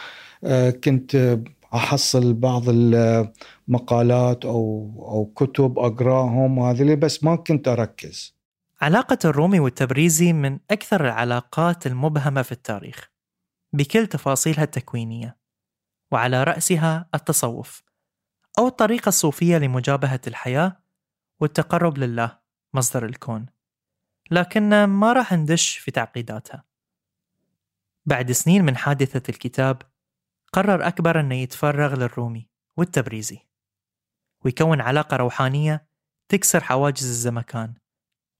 [0.43, 1.39] آه، كنت
[1.73, 8.35] أحصل بعض المقالات أو أو كتب أقراهم وهذه بس ما كنت أركز.
[8.81, 13.09] علاقة الرومي والتبريزي من أكثر العلاقات المبهمة في التاريخ
[13.73, 15.37] بكل تفاصيلها التكوينية
[16.11, 17.92] وعلى رأسها التصوف.
[18.59, 20.77] أو الطريقة الصوفية لمجابهة الحياة
[21.39, 22.39] والتقرب لله
[22.73, 23.45] مصدر الكون.
[24.31, 26.63] لكن ما راح ندش في تعقيداتها.
[28.05, 29.81] بعد سنين من حادثة الكتاب
[30.53, 33.39] قرر أكبر أنه يتفرغ للرومي والتبريزي
[34.45, 35.87] ويكون علاقة روحانية
[36.29, 37.73] تكسر حواجز الزمكان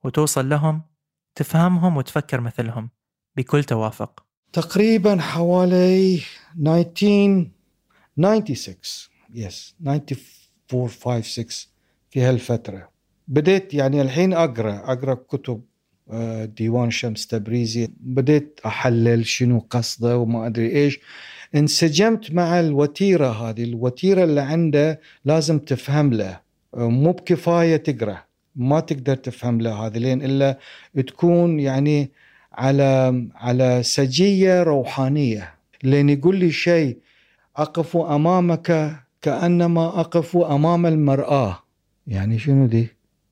[0.03, 0.81] وتوصل لهم
[1.35, 2.89] تفهمهم وتفكر مثلهم
[3.37, 4.25] بكل توافق.
[4.53, 6.21] تقريبا حوالي
[6.57, 11.67] 1996 يس 94 5 6
[12.09, 12.89] في هالفترة.
[13.27, 15.61] بديت يعني الحين أقرأ أقرأ كتب
[16.11, 17.89] آه، ديوان شمس تبريزي.
[17.99, 20.99] بديت أحلل شنو قصده وما أدري إيش.
[21.55, 23.63] انسجمت مع الوتيرة هذه.
[23.63, 26.39] الوتيرة اللي عنده لازم تفهم له.
[26.73, 28.23] مو بكفاية تقرأ.
[28.55, 30.59] ما تقدر تفهم له هذه لين إلا
[31.07, 32.11] تكون يعني
[32.53, 35.53] على على سجية روحانية.
[35.83, 36.97] لين يقول لي شيء
[37.57, 41.59] اقف أمامك كأنما أقف أمام المرأة.
[42.07, 42.87] يعني شنو دي؟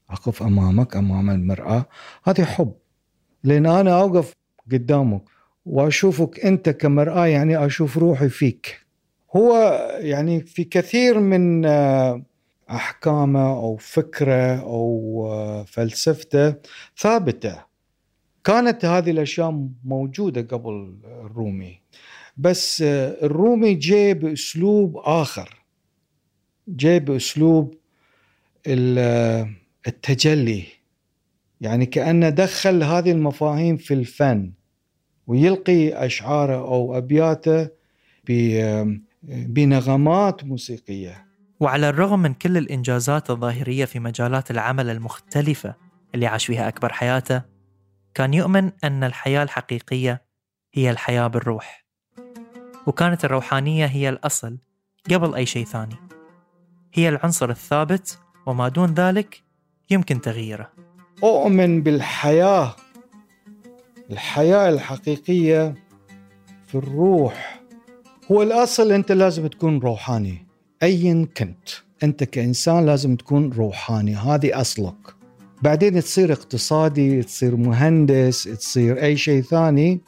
[0.09, 1.85] أقف أمامك أمام المرأة.
[2.23, 2.73] هذه حب.
[3.43, 4.33] لأن أنا أوقف
[4.71, 5.21] قدامك
[5.65, 8.85] وأشوفك أنت كمرأة يعني أشوف روحي فيك.
[9.35, 9.53] هو
[9.99, 12.23] يعني في كثير من آه،
[12.69, 16.55] أحكامه أو فكره أو آه، فلسفته
[16.97, 17.65] ثابتة.
[18.43, 21.81] كانت هذه الأشياء موجودة قبل الرومي.
[22.37, 25.60] بس آه، الرومي جاء بأسلوب آخر.
[26.75, 27.75] جاء باسلوب
[29.87, 30.63] التجلي.
[31.61, 34.51] يعني كأنه دخل هذه المفاهيم في الفن
[35.27, 37.69] ويلقي أشعاره أو أبياته
[39.23, 41.27] بنغمات موسيقية.
[41.59, 45.75] وعلى الرغم من كل الإنجازات الظاهرية في مجالات العمل المختلفة
[46.15, 47.41] اللي عاش فيها أكبر حياته
[48.13, 50.21] كان يؤمن أن الحياة الحقيقية
[50.73, 51.85] هي الحياة بالروح
[52.87, 54.57] وكانت الروحانية هي الأصل
[55.11, 55.95] قبل أي شيء ثاني.
[56.93, 59.41] هي العنصر الثابت وما دون ذلك
[59.89, 60.71] يمكن تغييره.
[61.23, 62.75] أؤمن بالحياة
[64.11, 65.75] الحياة الحقيقية
[66.67, 67.61] في الروح.
[68.31, 70.45] هو الأصل أنت لازم تكون روحاني
[70.83, 71.69] أيا كنت.
[72.03, 75.15] أنت كإنسان لازم تكون روحاني هذه أصلك.
[75.61, 80.01] بعدين تصير اقتصادي تصير مهندس تصير أي شيء ثاني.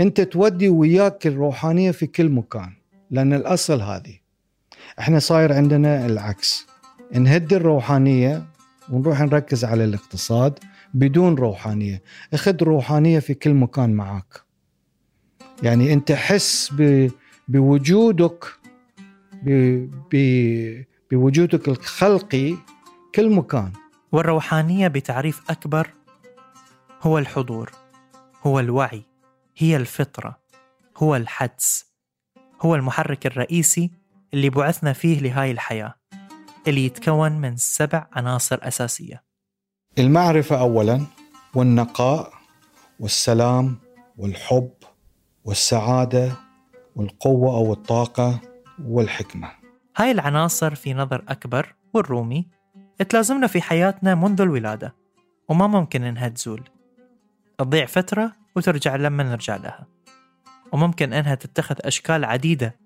[0.00, 2.72] أنت تودي وياك الروحانية في كل مكان
[3.10, 4.19] لأن الأصل هذه.
[4.98, 6.66] إحنا صاير عندنا العكس.
[7.12, 8.46] نهدي الروحانية
[8.92, 10.58] ونروح نركز على الاقتصاد
[10.94, 12.02] بدون روحانية.
[12.34, 14.42] اخذ روحانية في كل مكان معك
[15.62, 16.72] يعني أنت حس
[17.48, 18.44] بوجودك
[21.10, 22.54] بوجودك الخلقي
[23.14, 23.72] كل مكان.
[24.12, 25.90] والروحانية بتعريف أكبر
[27.02, 27.70] هو الحضور
[28.42, 29.02] هو الوعي
[29.56, 30.38] هي الفطرة
[30.96, 31.86] هو الحدس
[32.60, 33.90] هو المحرك الرئيسي
[34.34, 35.94] اللي بعثنا فيه لهاي الحياة
[36.68, 39.22] اللي يتكون من سبع عناصر أساسية.
[39.98, 41.06] المعرفة أولا
[41.54, 42.32] والنقاء
[43.00, 43.78] والسلام
[44.16, 44.70] والحب
[45.44, 46.32] والسعادة
[46.96, 48.40] والقوة أو الطاقة
[48.84, 49.52] والحكمة.
[49.96, 52.48] هاي العناصر في نظر أكبر والرومي
[53.08, 54.94] تلازمنا في حياتنا منذ الولادة
[55.48, 56.62] وما ممكن إنها تزول.
[57.58, 59.86] تضيع فترة وترجع لما نرجع لها.
[60.72, 62.78] وممكن إنها تتخذ أشكال عديدة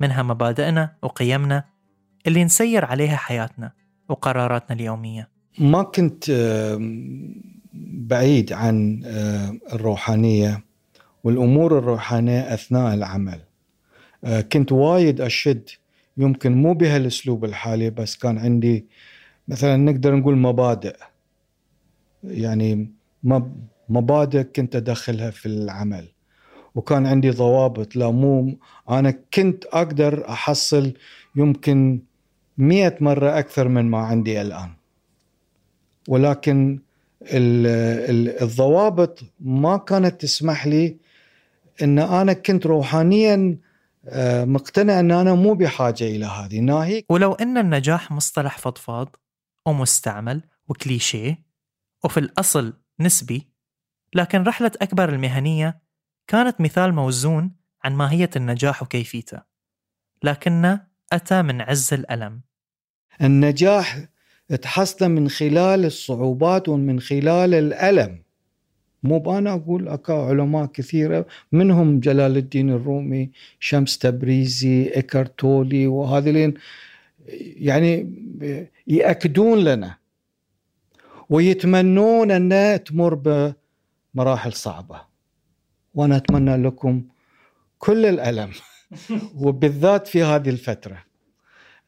[0.00, 1.64] منها مبادئنا وقيمنا
[2.26, 3.72] اللي نسير عليها حياتنا
[4.08, 5.28] وقراراتنا اليومية.
[5.58, 6.24] ما كنت
[7.84, 9.02] بعيد عن
[9.72, 10.64] الروحانية
[11.24, 13.40] والأمور الروحانية أثناء العمل.
[14.52, 15.68] كنت وايد أشد
[16.16, 18.86] يمكن مو بهالأسلوب الحالي بس كان عندي
[19.48, 20.96] مثلا نقدر نقول مبادئ.
[22.24, 22.92] يعني
[23.88, 26.08] مبادئ كنت أدخلها في العمل.
[26.78, 27.96] وكان عندي ضوابط.
[27.96, 28.58] لا مو
[28.90, 30.92] أنا كنت أقدر أحصل
[31.36, 32.02] يمكن
[32.58, 34.70] مئة مرة أكثر من ما عندي الآن.
[36.08, 36.78] ولكن
[38.42, 40.96] الضوابط ما كانت تسمح لي
[41.82, 43.58] إن أنا كنت روحانيا
[44.08, 46.60] آه، مقتنع إن أنا مو بحاجة إلى هذه.
[46.60, 49.16] ناهيك؟ ولو إن النجاح مصطلح فضفاض
[49.66, 51.38] ومستعمل وكليشيه
[52.04, 53.48] وفي الأصل نسبي
[54.14, 55.87] لكن رحلة أكبر المهنية
[56.28, 57.52] كانت مثال موزون
[57.84, 59.42] عن ماهية النجاح وكيفيته
[60.22, 60.80] لكنه
[61.12, 62.40] أتى من عز الألم.
[63.22, 63.98] النجاح
[64.62, 68.22] تحصله من خلال الصعوبات ومن خلال الألم.
[69.02, 76.54] مو أنا أقول أكا علماء كثيرة منهم جلال الدين الرومي شمس تبريزي إكرتولي وهذين
[77.56, 78.14] يعني
[78.86, 79.96] يأكدون لنا
[81.30, 83.14] ويتمنون أن تمر
[84.14, 85.07] بمراحل صعبة.
[85.98, 87.04] وأنا أتمنى لكم
[87.78, 88.50] كل الألم.
[89.42, 91.04] وبالذات في هذه الفترة.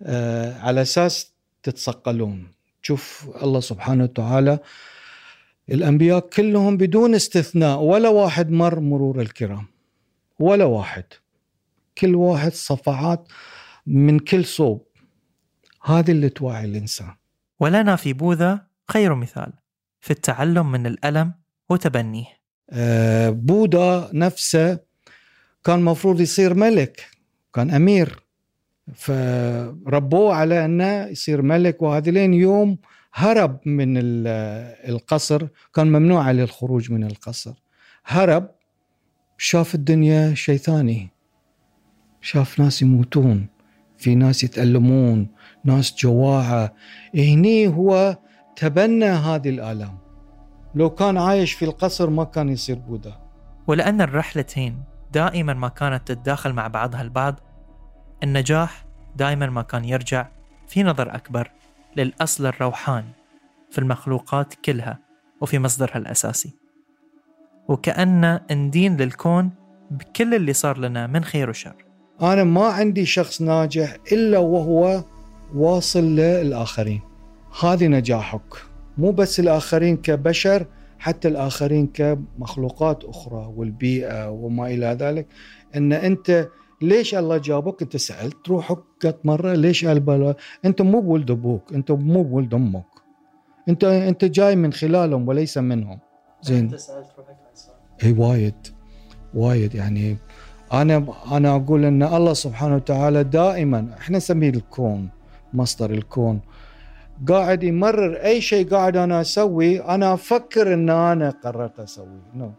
[0.02, 2.48] آه، على أساس تتصقلون
[2.82, 4.58] تشوف الله سبحانه وتعالى
[5.70, 9.66] الأنبياء كلهم بدون استثناء ولا واحد مر مرور الكرام.
[10.38, 11.04] ولا واحد.
[11.98, 13.28] كل واحد صفعات
[13.86, 14.86] من كل صوب.
[15.82, 17.14] هذه اللي توعي الإنسان.
[17.60, 19.52] ولنا في بوذا خير مثال.
[20.00, 21.32] في التعلم من الألم
[21.68, 22.39] وتبنيه.
[23.30, 24.78] بوذا نفسه
[25.64, 27.06] كان مفروض يصير ملك
[27.54, 28.22] كان أمير.
[28.94, 32.78] فربوه على أنه يصير ملك وهذين يوم
[33.14, 37.62] هرب من القصر كان ممنوع عليه الخروج من القصر.
[38.04, 38.50] هرب
[39.38, 41.10] شاف الدنيا شيء ثاني
[42.20, 43.46] شاف ناس يموتون
[43.98, 45.28] في ناس يتألمون
[45.64, 46.74] ناس جواعة
[47.14, 48.18] هني هو
[48.56, 49.98] تبنى هذه الآلام.
[50.74, 53.20] لو كان عايش في القصر ما كان يصير بوذا
[53.66, 57.40] ولأن الرحلتين دائما ما كانت تتداخل مع بعضها البعض
[58.22, 58.84] النجاح
[59.16, 60.28] دائما ما كان يرجع
[60.68, 61.50] في نظر أكبر
[61.96, 63.12] للأصل الروحاني
[63.70, 64.98] في المخلوقات كلها
[65.40, 66.54] وفي مصدرها الأساسي.
[67.68, 69.50] وكأن ندين للكون
[69.90, 71.74] بكل اللي صار لنا من خير وشر.
[72.22, 75.04] أنا ما عندي شخص ناجح إلا وهو
[75.54, 77.00] واصل للآخرين.
[77.62, 78.69] هذه نجاحك.
[79.00, 80.66] مو بس الآخرين كبشر
[80.98, 85.26] حتى الآخرين كمخلوقات أخرى والبيئة وما إلى ذلك.
[85.76, 86.48] أن أنت
[86.82, 90.34] ليش الله جابك أنت سألت روحك قد مرة ليش البلا
[90.64, 92.84] أنت مو بولد أبوك أنت مو بولد أمك.
[93.68, 95.98] أنت أنت جاي من خلالهم وليس منهم.
[96.42, 96.58] زين.
[96.58, 97.36] أنت سألت روحك
[98.04, 98.54] إي وايد
[99.34, 100.16] وايد يعني.
[100.72, 105.08] أنا أنا أقول إن الله سبحانه وتعالى دائما إحنا نسميه الكون
[105.52, 106.40] مصدر الكون.
[107.28, 112.52] قاعد يمرر أي شيء قاعد أنا أسوي أنا أفكر إن أنا قررت اسويه no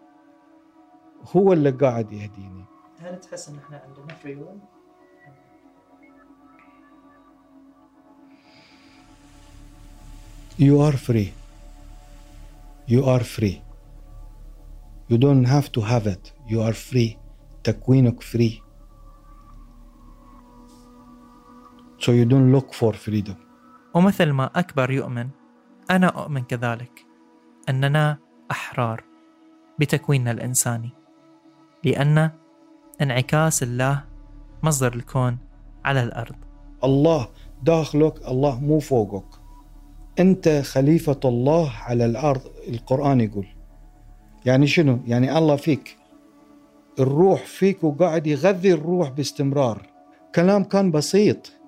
[1.35, 2.65] هو اللي قاعد يهديني.
[2.99, 4.45] هل تحس إن إحنا عندنا free
[10.57, 11.33] you are free.
[12.87, 13.61] You are free.
[15.09, 16.33] You don't have to have it.
[16.47, 17.17] You are free.
[17.63, 18.61] تكوينك free.
[21.97, 23.50] So you don't look for freedom.
[23.93, 25.29] ومثل ما أكبر يؤمن
[25.91, 27.05] أنا أؤمن كذلك
[27.69, 28.17] أننا
[28.51, 29.03] أحرار
[29.79, 30.89] بتكويننا الإنساني
[31.83, 32.31] لأن
[33.01, 34.03] انعكاس الله
[34.63, 35.37] مصدر الكون
[35.85, 36.35] على الأرض.
[36.83, 37.27] الله
[37.63, 39.25] داخلك الله مو فوقك.
[40.19, 43.47] أنت خليفة الله على الأرض القرآن يقول.
[44.45, 45.97] يعني شنو؟ يعني الله فيك.
[46.99, 49.87] الروح فيك وقاعد يغذي الروح باستمرار.
[50.35, 51.60] كلام كان بسيط.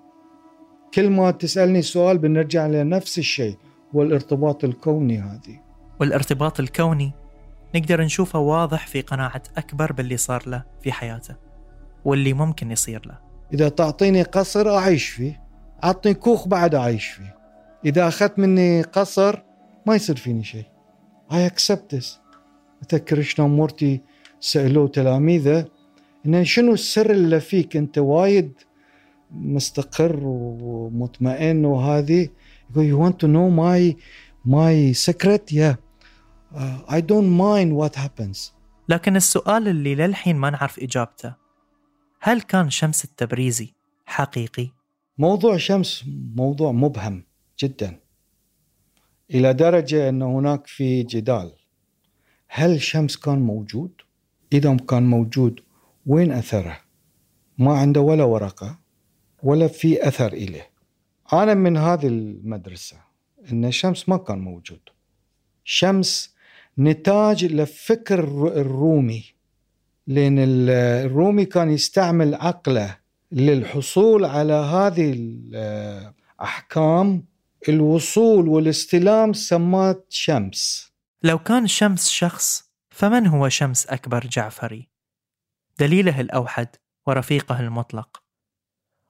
[0.93, 3.57] كل ما تسألني سؤال بنرجع لنفس الشيء
[3.93, 5.61] والارتباط الكوني هذه.
[5.99, 7.11] والارتباط الكوني
[7.75, 11.35] نقدر نشوفه واضح في قناعة أكبر باللي صار له في حياته
[12.05, 13.17] واللي ممكن يصير له.
[13.53, 15.41] إذا تعطيني قصر أعيش فيه
[15.83, 17.35] عطني كوخ بعد أعيش فيه.
[17.85, 19.41] إذا أخذت مني قصر
[19.85, 20.65] ما يصير فيني شيء.
[21.31, 22.05] I accept this.
[22.81, 24.01] أتذكر كريشنا مورتي
[24.39, 25.65] سألوه تلاميذه
[26.25, 28.53] إن شنو السر اللي فيك؟ أنت وايد
[29.34, 32.29] مستقر ومطمئن وهذه
[32.69, 33.95] يقول you want to know my
[34.45, 35.75] my secret yeah
[36.53, 38.53] uh, I don't mind what happens
[38.89, 41.36] لكن السؤال اللي للحين ما نعرف إجابته
[42.19, 43.73] هل كان شمس التبريزي
[44.05, 44.69] حقيقي؟
[45.17, 46.03] موضوع شمس
[46.36, 47.23] موضوع مبهم
[47.59, 47.99] جدا
[49.34, 51.51] إلى درجة أن هناك في جدال
[52.47, 53.91] هل شمس كان موجود؟
[54.53, 55.59] إذا كان موجود
[56.05, 56.77] وين أثره؟
[57.57, 58.82] ما عنده ولا ورقة
[59.43, 60.69] ولا في أثر إليه.
[61.33, 62.97] أنا من هذه المدرسة
[63.51, 64.79] أن الشمس ما كان موجود.
[65.63, 66.35] شمس
[66.79, 69.25] نتاج لفكر الرومي
[70.07, 72.97] لأن الرومي كان يستعمل عقله
[73.31, 75.13] للحصول على هذه
[76.39, 77.25] الأحكام
[77.69, 80.91] الوصول والاستلام سمات شمس.
[81.23, 84.89] لو كان شمس شخص فمن هو شمس أكبر جعفري؟
[85.79, 86.67] دليله الأوحد
[87.07, 88.22] ورفيقه المطلق.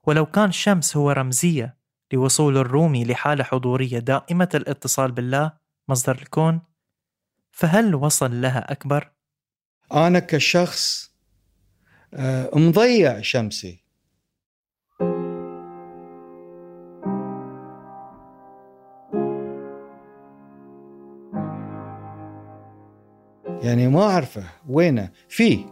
[0.06, 1.76] ولو كان شمس هو رمزية
[2.12, 5.52] لوصول الرومي لحالة حضورية دائمة الاتصال بالله
[5.88, 6.60] مصدر الكون
[7.52, 9.10] فهل وصل لها أكبر؟
[9.92, 11.14] أنا كشخص
[12.14, 13.84] آه، مضيع شمسي.
[23.62, 25.66] يعني ما أعرفه وينه؟ فيه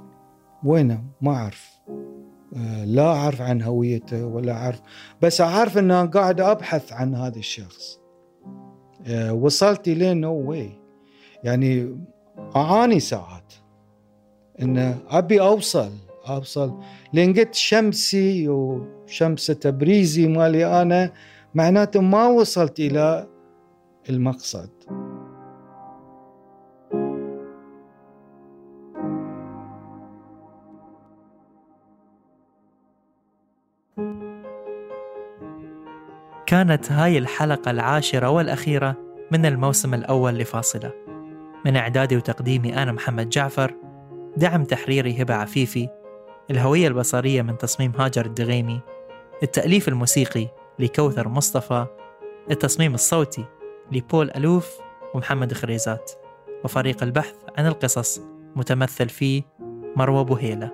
[0.64, 1.70] وينه؟ ما أعرف.
[1.88, 2.01] آه،
[2.84, 4.80] لا أعرف عن هويته ولا أعرف
[5.22, 7.98] بس أعرف أن قاعد أبحث عن هذا الشخص.
[9.06, 10.70] آه، وصلت إليه نو واي
[11.44, 11.96] يعني
[12.56, 13.52] أعاني ساعات
[14.62, 15.90] أن أبي أوصل
[16.28, 16.80] أوصل.
[17.12, 21.12] لأن قلت شمسي وشمس تبريزي مالي أنا
[21.54, 23.28] معناته ما وصلت إلى
[24.10, 24.70] المقصد.
[36.52, 38.96] كانت هاي الحلقة العاشرة والأخيرة
[39.30, 40.92] من الموسم الأول لفاصلة.
[41.64, 43.74] من إعدادي وتقديمي أنا محمد جعفر
[44.36, 45.88] دعم تحريري هبة عفيفي
[46.50, 48.80] الهوية البصرية من تصميم هاجر الدغيمي
[49.42, 50.48] التأليف الموسيقي
[50.78, 51.86] لكوثر مصطفى
[52.50, 53.44] التصميم الصوتي
[53.92, 54.70] لبول ألوف
[55.14, 56.12] ومحمد خريزات
[56.64, 58.20] وفريق البحث عن القصص
[58.56, 59.42] متمثل فيه
[59.96, 60.70] مروى بوهيلة.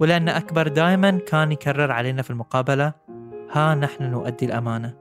[0.00, 3.10] ولأن أكبر دائما كان يكرر علينا في المقابلة
[3.52, 4.94] ها نحن نؤدي الأمانة.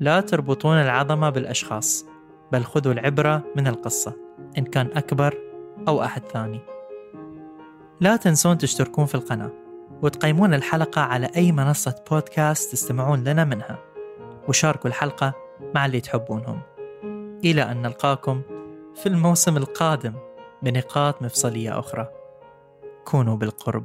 [0.00, 2.06] لا تربطون العظمة بالأشخاص
[2.52, 4.16] بل خذوا العبرة من القصة
[4.58, 5.38] إن كان أكبر
[5.88, 6.60] أو أحد ثاني.
[8.00, 9.50] لا تنسون تشتركون في القناة
[10.02, 13.78] وتقيمون الحلقة على أي منصة بودكاست تستمعون لنا منها
[14.48, 15.34] وشاركوا الحلقة
[15.74, 16.60] مع اللي تحبونهم.
[17.44, 18.42] إلى أن نلقاكم
[18.94, 20.14] في الموسم القادم
[20.62, 22.08] بنقاط مفصلية أخرى.
[23.04, 23.84] كونوا بالقرب.